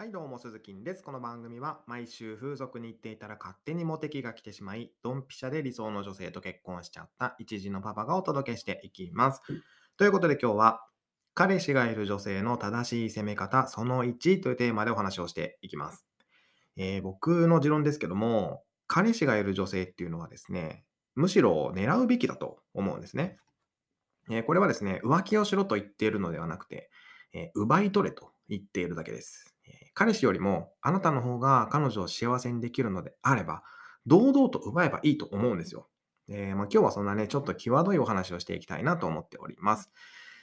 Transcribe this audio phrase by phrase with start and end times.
[0.00, 1.02] はい、どうも、鈴木です。
[1.02, 9.42] この番組は、毎週風俗に行っていたら勝手にモテ期が来てしまい、ドンピシャで理想の女性と結婚しちゃった一児のパパがお届けしていきます。
[9.96, 10.86] ということで今日は、
[11.34, 16.06] 彼氏がいる女性の正しい攻め方その1というテーマでお話をしていきます。
[16.76, 20.84] えー僕の持論ですけども、彼氏がいる女性っていうのはですね、
[21.16, 23.40] むしろ狙うべきだと思うんですね。
[24.30, 26.88] えーこれはですね、浮気をしろと言っているのではなくて、
[27.32, 29.57] えー奪い取れと言っているだけです。
[29.94, 33.62] 彼氏よりもあなたの方が彼女を幸せにできるのであれば、
[34.06, 35.88] 堂々と奪えばいいと思うんですよ。
[36.28, 39.90] えーまあ、今日はそんなね、ちょっと際どいお話をしていきたいなと思っております。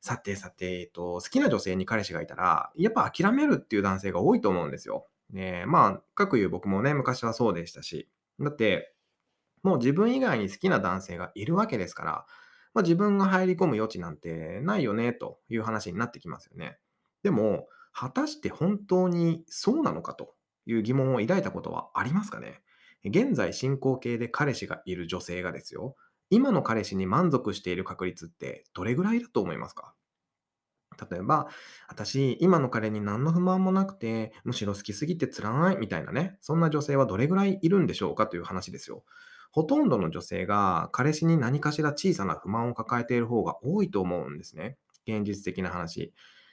[0.00, 5.06] さてさて、えっと、好きな女性に彼氏がいたら、やっぱ諦めるっていう男性が多いと思うんですよ。
[5.30, 8.08] ねまあ、かくいう僕もね、昔はそうでしたし。
[8.40, 8.94] だって、
[9.62, 12.12] もう自分以外に好きな男性がいるわけですから、
[12.74, 16.78] まあ、自分が入り込む余地なんてないよねという話になってきますよね。
[17.22, 17.68] でも、
[18.00, 20.34] 果たして本当にそうなのかと
[20.66, 22.62] いう疑問を抱いたことはありますかね？
[23.04, 25.96] 現在進行形で彼氏がいる女性がですよ、
[26.30, 29.94] 今の彼氏に満足している確率ってどれぐらいだと思いますか？
[31.10, 31.48] 例えば、
[31.88, 39.04] 私、今の彼に何の不満もなくて、むしろ好きすぎて辛いみたいなね、そんな女性はどれぐらいいるんでしょうかという話ですよ。
[39.52, 44.76] ほとんどの女性が彼氏に何かしら小さな不満を抱えている方が多いと思うんですね。
[45.06, 46.12] 現実的な話。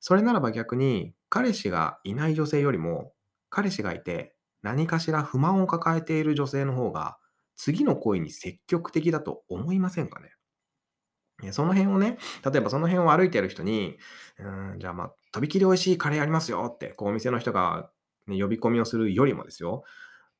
[0.00, 3.12] それならば逆に、彼氏がいない女性よりも、
[3.50, 7.18] 彼氏がいて何かしら不満を抱えている女性の方が、
[7.56, 11.52] 次の恋に積極的だと思いませんかね？
[11.52, 12.18] その辺をね、
[12.50, 13.98] 例えばその辺を歩いてる人に、
[14.38, 17.90] うん、じゃあまあ、とびきり美味しいカレーありますよって、こうお店の人が、
[18.26, 19.84] ね、呼び込みをするよりもですよ、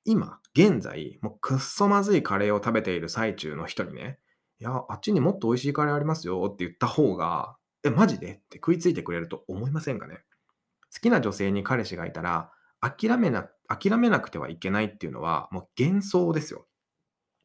[0.04, 4.18] 今、現在、もうくっそまずいカレーを食べている最中の人にね、
[4.58, 8.32] いや、あっちにもっと美味しいカレーありますよって言った方が、え、マジで？
[8.32, 10.20] って食いついてくれると思いませんかね？
[10.96, 16.66] 好きな女性に彼氏がいたら、諦めな、諦めなくてはいけないっていうのは、もう幻想ですよ。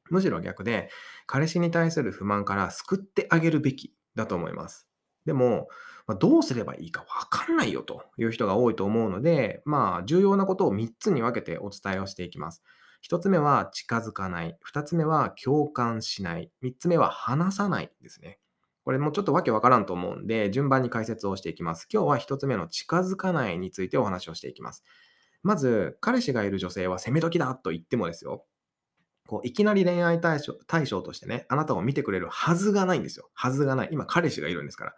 [0.09, 0.89] むしろ逆で、
[1.25, 4.87] 彼氏に対する不満から救ってあげるべきだと思います。
[5.25, 5.67] でも、
[6.07, 12.63] まどうすればいいかわかんないよという人が多いと思うので、まあ、重要なことを3つに分けてお伝えをしていきます。
[13.09, 14.57] 1つ目は近づかない。
[14.73, 16.51] 2つ目は共感しない。
[16.63, 18.39] 3つ目は話さないですね。
[18.83, 21.87] これもちょっとわけわからんと思うんで、順番に解説をしていきます。
[21.91, 24.83] 今日は1つ目の近づかないについてお話をしていきます。
[25.43, 28.45] まず、彼氏がいる女性は攻め時だと言ってもですよ。
[29.27, 33.29] こういきなり恋愛対象対象としてね、あなたを見てくれるはずがないんですよ。
[33.33, 33.89] はずがない。
[33.91, 34.95] 今、彼氏がいるんですから。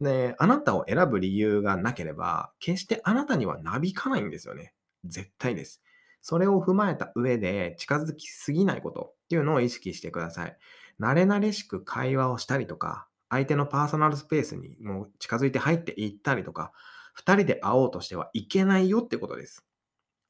[0.00, 4.74] で、あなたを選ぶ理由がなければ、決してあなたにはなびかないんですよね。
[5.04, 5.82] 絶対です。
[6.20, 10.56] それを踏まえた上で、近づきすぎないことっていうのを意識してください。
[11.00, 16.70] 慣れ慣れしく会話をしたりとか、相手のパーソナルスペースにもう近づいて入っていったりとか、
[17.14, 19.64] 二人で会おうとしてはいけないよってことです。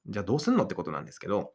[0.06, 1.53] じゃあどうすんのってことなんですけど、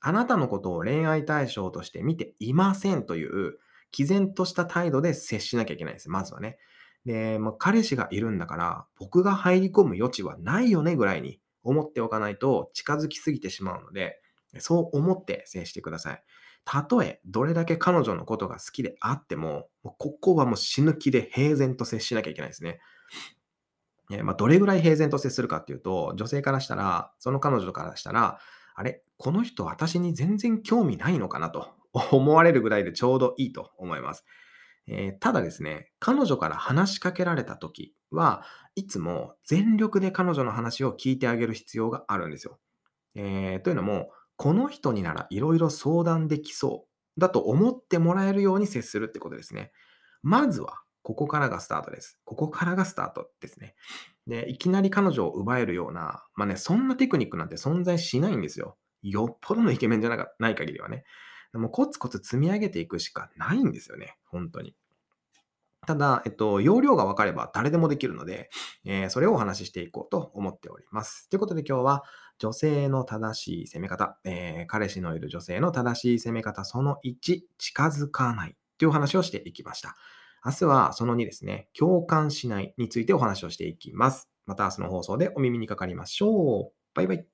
[0.00, 3.58] あなたのことを恋愛対象として見ていませんという、
[3.92, 6.08] 毅然とした態度で接しなきゃいけないです。
[6.08, 6.56] まずはね。
[7.04, 14.22] で、まあ、彼氏がいるんだから、僕が入り込む余地はないよねぐらいに思っておかないと近づきすぎてしまうので、
[14.58, 16.22] そう思って接してください。
[16.64, 22.80] たとえどれだけ彼女のことが好きであっても、もうここはもう死ぬ気で平然と接しなきゃいけないですね。
[24.10, 28.38] えーまあ、どれぐらい平然と接するかっていうと、女性からしたら、その彼女からしたら、
[28.74, 31.68] あれ、この人私に全然興味ないのかなと
[32.12, 34.24] 思われるぐらいでちょうどいいと思います。
[34.86, 38.44] えーただですね、彼女から話しかけられた時は
[38.74, 42.58] いつも全力で彼女の話を聞いてあげる必要があるんですよ。
[43.14, 46.86] えーというのも、この人にならいろいろ相談できそ
[47.16, 49.72] うだと思ってもらえるように接するってことですね。
[50.22, 52.18] まずは、ここからがスタートです。
[52.24, 53.74] ここからがスタートですね。
[54.26, 58.78] で、いきなり彼女を奪えるような、まあね、そんなテクニックなんて存在しないんですよ。
[59.02, 61.04] よっぽどのイケメンじゃなない限りはね。
[61.52, 64.16] でもコツコツ積み上げていくしかないんですよね。
[64.24, 64.74] 本当に。
[65.86, 68.50] ただ、えっと、容量が分かれば誰でもできるので、
[68.84, 71.28] えーそれをお話ししていこうと思っております。
[71.28, 72.04] ということで今日は、
[72.38, 79.96] 女性の正しい攻め方、えー彼氏のいる女性の正しい攻め方、その1、近づかないというお話をしていきました。
[80.44, 84.28] 明日はその2ですね、共感しないについてお話をしていきます。
[84.46, 86.72] また明日の放送でお耳にかかりましょう。
[86.94, 87.33] バイバイ。